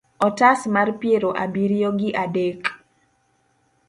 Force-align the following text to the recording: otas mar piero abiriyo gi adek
otas 0.29 0.59
mar 0.75 0.89
piero 1.01 1.29
abiriyo 1.43 1.89
gi 1.99 2.09
adek 2.23 2.61